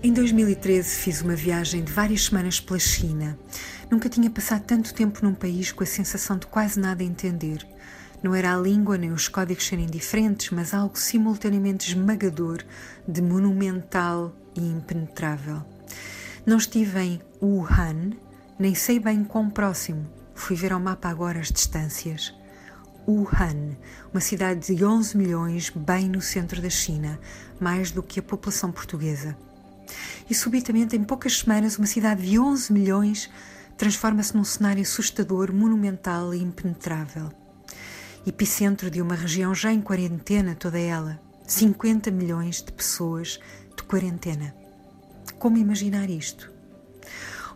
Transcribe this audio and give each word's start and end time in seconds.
Em 0.00 0.12
2013 0.12 0.88
fiz 0.90 1.22
uma 1.22 1.34
viagem 1.34 1.82
de 1.82 1.92
várias 1.92 2.26
semanas 2.26 2.60
pela 2.60 2.78
China. 2.78 3.36
Nunca 3.90 4.08
tinha 4.08 4.30
passado 4.30 4.62
tanto 4.62 4.94
tempo 4.94 5.24
num 5.24 5.34
país 5.34 5.72
com 5.72 5.82
a 5.82 5.86
sensação 5.86 6.38
de 6.38 6.46
quase 6.46 6.78
nada 6.78 7.02
entender. 7.02 7.66
Não 8.22 8.32
era 8.32 8.54
a 8.54 8.56
língua 8.56 8.96
nem 8.96 9.10
os 9.10 9.26
códigos 9.26 9.66
serem 9.66 9.86
diferentes, 9.86 10.50
mas 10.50 10.72
algo 10.72 10.96
simultaneamente 10.96 11.88
esmagador, 11.88 12.62
de 13.08 13.20
monumental 13.20 14.32
e 14.54 14.60
impenetrável. 14.60 15.64
Não 16.46 16.58
estive 16.58 17.00
em 17.00 17.20
Wuhan, 17.42 18.12
nem 18.56 18.76
sei 18.76 19.00
bem 19.00 19.24
quão 19.24 19.50
próximo. 19.50 20.06
Fui 20.32 20.54
ver 20.54 20.72
ao 20.72 20.78
mapa 20.78 21.08
agora 21.08 21.40
as 21.40 21.50
distâncias. 21.50 22.32
Wuhan, 23.04 23.76
uma 24.12 24.20
cidade 24.20 24.76
de 24.76 24.84
11 24.84 25.16
milhões, 25.16 25.70
bem 25.70 26.08
no 26.08 26.20
centro 26.20 26.62
da 26.62 26.70
China, 26.70 27.18
mais 27.58 27.90
do 27.90 28.00
que 28.00 28.20
a 28.20 28.22
população 28.22 28.70
portuguesa 28.70 29.36
e 30.28 30.34
subitamente, 30.34 30.96
em 30.96 31.04
poucas 31.04 31.38
semanas, 31.38 31.78
uma 31.78 31.86
cidade 31.86 32.22
de 32.22 32.38
11 32.38 32.72
milhões 32.72 33.30
transforma-se 33.76 34.36
num 34.36 34.44
cenário 34.44 34.82
assustador, 34.82 35.52
monumental 35.52 36.34
e 36.34 36.42
impenetrável. 36.42 37.30
Epicentro 38.26 38.90
de 38.90 39.00
uma 39.00 39.14
região 39.14 39.54
já 39.54 39.72
em 39.72 39.80
quarentena, 39.80 40.54
toda 40.54 40.78
ela. 40.78 41.20
50 41.46 42.10
milhões 42.10 42.62
de 42.62 42.72
pessoas 42.72 43.38
de 43.74 43.82
quarentena. 43.84 44.54
Como 45.38 45.56
imaginar 45.56 46.10
isto? 46.10 46.52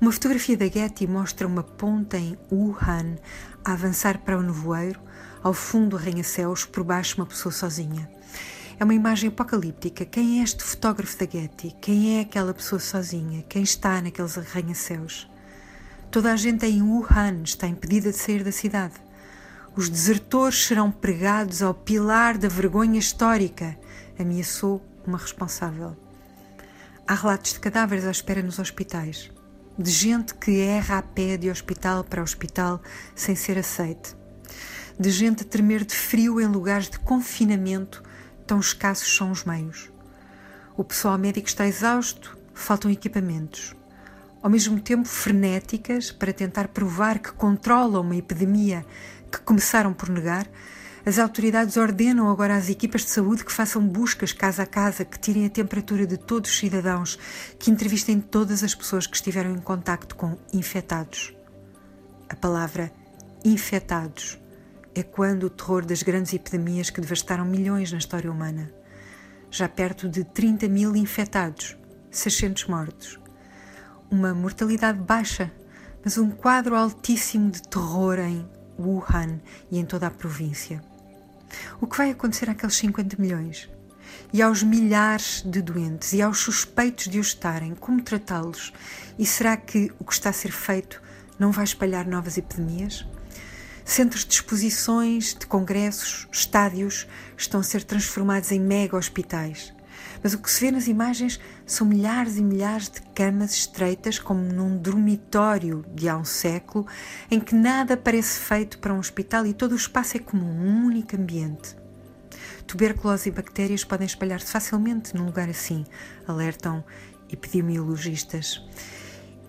Uma 0.00 0.12
fotografia 0.12 0.56
da 0.56 0.66
Getty 0.66 1.06
mostra 1.06 1.46
uma 1.46 1.62
ponta 1.62 2.16
em 2.16 2.38
Wuhan 2.52 3.16
a 3.64 3.72
avançar 3.72 4.18
para 4.18 4.38
o 4.38 4.42
nevoeiro, 4.42 5.00
ao 5.42 5.52
fundo 5.52 5.96
arranha-céus, 5.96 6.64
por 6.64 6.84
baixo 6.84 7.16
uma 7.16 7.26
pessoa 7.26 7.52
sozinha. 7.52 8.08
É 8.80 8.84
uma 8.84 8.94
imagem 8.94 9.28
apocalíptica. 9.28 10.06
Quem 10.06 10.40
é 10.40 10.42
este 10.42 10.64
fotógrafo 10.64 11.18
da 11.18 11.30
Getty? 11.30 11.76
Quem 11.82 12.16
é 12.16 12.22
aquela 12.22 12.54
pessoa 12.54 12.78
sozinha? 12.78 13.44
Quem 13.46 13.62
está 13.62 14.00
naqueles 14.00 14.38
arranha-céus? 14.38 15.30
Toda 16.10 16.32
a 16.32 16.36
gente 16.36 16.64
em 16.64 16.80
Wuhan 16.80 17.42
está 17.44 17.66
impedida 17.66 18.10
de 18.10 18.16
sair 18.16 18.42
da 18.42 18.50
cidade. 18.50 18.94
Os 19.76 19.90
desertores 19.90 20.64
serão 20.64 20.90
pregados 20.90 21.60
ao 21.60 21.74
pilar 21.74 22.38
da 22.38 22.48
vergonha 22.48 22.98
histórica, 22.98 23.78
ameaçou 24.18 24.82
uma 25.06 25.18
responsável. 25.18 25.94
Há 27.06 27.14
relatos 27.14 27.52
de 27.52 27.60
cadáveres 27.60 28.06
à 28.06 28.10
espera 28.10 28.42
nos 28.42 28.58
hospitais, 28.58 29.30
de 29.78 29.90
gente 29.90 30.34
que 30.34 30.58
erra 30.58 30.96
a 30.96 31.02
pé 31.02 31.36
de 31.36 31.50
hospital 31.50 32.02
para 32.02 32.22
hospital 32.22 32.80
sem 33.14 33.36
ser 33.36 33.58
aceite, 33.58 34.16
de 34.98 35.10
gente 35.10 35.42
a 35.42 35.46
tremer 35.46 35.84
de 35.84 35.94
frio 35.94 36.40
em 36.40 36.46
lugares 36.46 36.88
de 36.88 36.98
confinamento 36.98 38.08
tão 38.50 38.58
escassos 38.58 39.14
são 39.14 39.30
os 39.30 39.44
meios. 39.44 39.92
O 40.76 40.82
pessoal 40.82 41.16
médico 41.16 41.46
está 41.46 41.68
exausto, 41.68 42.36
faltam 42.52 42.90
equipamentos. 42.90 43.76
Ao 44.42 44.50
mesmo 44.50 44.80
tempo, 44.80 45.06
frenéticas 45.06 46.10
para 46.10 46.32
tentar 46.32 46.66
provar 46.66 47.20
que 47.20 47.30
controlam 47.30 48.02
uma 48.02 48.16
epidemia 48.16 48.84
que 49.30 49.38
começaram 49.42 49.92
por 49.92 50.08
negar, 50.08 50.48
as 51.06 51.20
autoridades 51.20 51.76
ordenam 51.76 52.28
agora 52.28 52.56
às 52.56 52.68
equipas 52.68 53.02
de 53.02 53.10
saúde 53.10 53.44
que 53.44 53.52
façam 53.52 53.86
buscas 53.86 54.32
casa 54.32 54.64
a 54.64 54.66
casa, 54.66 55.04
que 55.04 55.20
tirem 55.20 55.46
a 55.46 55.50
temperatura 55.50 56.04
de 56.04 56.16
todos 56.16 56.50
os 56.50 56.58
cidadãos, 56.58 57.20
que 57.56 57.70
entrevistem 57.70 58.20
todas 58.20 58.64
as 58.64 58.74
pessoas 58.74 59.06
que 59.06 59.14
estiveram 59.14 59.52
em 59.52 59.60
contacto 59.60 60.16
com 60.16 60.36
infectados. 60.52 61.32
A 62.28 62.34
palavra 62.34 62.92
infectados 63.44 64.40
é 64.94 65.02
quando 65.02 65.44
o 65.44 65.50
terror 65.50 65.84
das 65.84 66.02
grandes 66.02 66.32
epidemias 66.32 66.90
que 66.90 67.00
devastaram 67.00 67.44
milhões 67.44 67.92
na 67.92 67.98
história 67.98 68.30
humana. 68.30 68.72
Já 69.50 69.68
perto 69.68 70.08
de 70.08 70.24
30 70.24 70.68
mil 70.68 70.94
infectados, 70.96 71.76
600 72.10 72.66
mortos. 72.66 73.20
Uma 74.10 74.34
mortalidade 74.34 74.98
baixa, 74.98 75.50
mas 76.04 76.18
um 76.18 76.30
quadro 76.30 76.74
altíssimo 76.74 77.50
de 77.50 77.62
terror 77.62 78.18
em 78.18 78.48
Wuhan 78.78 79.40
e 79.70 79.78
em 79.78 79.84
toda 79.84 80.06
a 80.06 80.10
província. 80.10 80.82
O 81.80 81.86
que 81.86 81.96
vai 81.96 82.10
acontecer 82.10 82.48
àqueles 82.48 82.76
50 82.76 83.16
milhões? 83.20 83.68
E 84.32 84.42
aos 84.42 84.62
milhares 84.62 85.42
de 85.44 85.62
doentes 85.62 86.12
e 86.12 86.22
aos 86.22 86.38
suspeitos 86.38 87.08
de 87.08 87.18
os 87.18 87.28
estarem, 87.28 87.74
como 87.74 88.02
tratá-los? 88.02 88.72
E 89.18 89.26
será 89.26 89.56
que 89.56 89.92
o 89.98 90.04
que 90.04 90.12
está 90.12 90.30
a 90.30 90.32
ser 90.32 90.50
feito 90.50 91.00
não 91.38 91.52
vai 91.52 91.64
espalhar 91.64 92.06
novas 92.06 92.36
epidemias? 92.36 93.06
Centros 93.90 94.24
de 94.24 94.34
exposições, 94.34 95.34
de 95.34 95.48
congressos, 95.48 96.28
estádios 96.30 97.08
estão 97.36 97.58
a 97.58 97.64
ser 97.64 97.82
transformados 97.82 98.52
em 98.52 98.60
mega 98.60 98.96
hospitais. 98.96 99.74
Mas 100.22 100.32
o 100.32 100.38
que 100.38 100.48
se 100.48 100.60
vê 100.60 100.70
nas 100.70 100.86
imagens 100.86 101.40
são 101.66 101.84
milhares 101.88 102.36
e 102.36 102.40
milhares 102.40 102.88
de 102.88 103.02
camas 103.12 103.52
estreitas, 103.52 104.16
como 104.16 104.42
num 104.42 104.78
dormitório 104.78 105.84
de 105.92 106.08
há 106.08 106.16
um 106.16 106.24
século, 106.24 106.86
em 107.28 107.40
que 107.40 107.52
nada 107.52 107.96
parece 107.96 108.38
feito 108.38 108.78
para 108.78 108.94
um 108.94 108.98
hospital 109.00 109.44
e 109.44 109.52
todo 109.52 109.72
o 109.72 109.76
espaço 109.76 110.16
é 110.16 110.20
como 110.20 110.46
um 110.46 110.86
único 110.86 111.16
ambiente. 111.16 111.74
Tuberculose 112.68 113.28
e 113.28 113.32
bactérias 113.32 113.82
podem 113.82 114.06
espalhar-se 114.06 114.52
facilmente 114.52 115.16
num 115.16 115.26
lugar 115.26 115.48
assim, 115.48 115.84
alertam 116.28 116.84
epidemiologistas. 117.28 118.64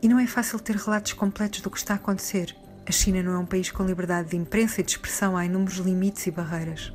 E 0.00 0.08
não 0.08 0.18
é 0.18 0.26
fácil 0.26 0.58
ter 0.58 0.76
relatos 0.76 1.12
completos 1.12 1.60
do 1.60 1.70
que 1.70 1.76
está 1.76 1.92
a 1.92 1.96
acontecer. 1.96 2.61
A 2.86 2.90
China 2.90 3.22
não 3.22 3.32
é 3.32 3.38
um 3.38 3.46
país 3.46 3.70
com 3.70 3.84
liberdade 3.84 4.30
de 4.30 4.36
imprensa 4.36 4.80
e 4.80 4.84
de 4.84 4.90
expressão, 4.90 5.36
há 5.36 5.44
inúmeros 5.44 5.76
limites 5.76 6.26
e 6.26 6.30
barreiras. 6.30 6.92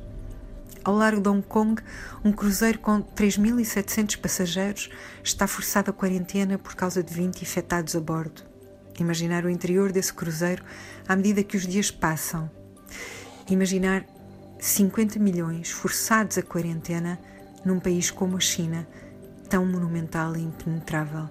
Ao 0.84 0.94
largo 0.94 1.20
de 1.20 1.28
Hong 1.28 1.42
Kong, 1.42 1.82
um 2.24 2.32
cruzeiro 2.32 2.78
com 2.78 3.02
3.700 3.02 4.18
passageiros 4.18 4.90
está 5.24 5.46
forçado 5.46 5.90
à 5.90 5.92
quarentena 5.92 6.58
por 6.58 6.74
causa 6.74 7.02
de 7.02 7.12
20 7.12 7.42
infectados 7.42 7.96
a 7.96 8.00
bordo. 8.00 8.42
Imaginar 8.98 9.44
o 9.44 9.50
interior 9.50 9.92
desse 9.92 10.12
cruzeiro 10.12 10.62
à 11.06 11.16
medida 11.16 11.42
que 11.42 11.56
os 11.56 11.66
dias 11.66 11.90
passam. 11.90 12.50
Imaginar 13.48 14.04
50 14.58 15.18
milhões 15.18 15.70
forçados 15.70 16.36
à 16.36 16.42
quarentena 16.42 17.18
num 17.64 17.80
país 17.80 18.10
como 18.10 18.36
a 18.36 18.40
China, 18.40 18.86
tão 19.48 19.64
monumental 19.64 20.36
e 20.36 20.42
impenetrável. 20.42 21.28